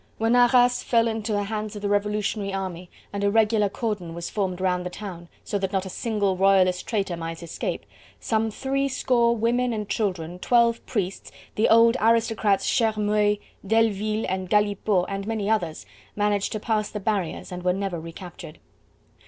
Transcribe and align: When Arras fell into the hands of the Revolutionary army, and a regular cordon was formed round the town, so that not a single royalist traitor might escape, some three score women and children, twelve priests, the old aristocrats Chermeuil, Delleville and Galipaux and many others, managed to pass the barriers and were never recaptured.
When 0.17 0.35
Arras 0.35 0.81
fell 0.81 1.07
into 1.07 1.31
the 1.31 1.43
hands 1.43 1.75
of 1.75 1.83
the 1.83 1.87
Revolutionary 1.87 2.51
army, 2.51 2.89
and 3.13 3.23
a 3.23 3.29
regular 3.29 3.69
cordon 3.69 4.15
was 4.15 4.31
formed 4.31 4.59
round 4.59 4.83
the 4.83 4.89
town, 4.89 5.29
so 5.43 5.59
that 5.59 5.71
not 5.71 5.85
a 5.85 5.91
single 5.91 6.35
royalist 6.35 6.87
traitor 6.87 7.15
might 7.15 7.43
escape, 7.43 7.85
some 8.19 8.49
three 8.49 8.87
score 8.87 9.35
women 9.37 9.73
and 9.73 9.87
children, 9.89 10.39
twelve 10.39 10.83
priests, 10.87 11.31
the 11.53 11.69
old 11.69 11.97
aristocrats 11.99 12.65
Chermeuil, 12.65 13.37
Delleville 13.63 14.25
and 14.27 14.49
Galipaux 14.49 15.05
and 15.07 15.27
many 15.27 15.47
others, 15.47 15.85
managed 16.15 16.51
to 16.53 16.59
pass 16.59 16.89
the 16.89 16.99
barriers 16.99 17.51
and 17.51 17.61
were 17.61 17.71
never 17.71 17.99
recaptured. 17.99 18.57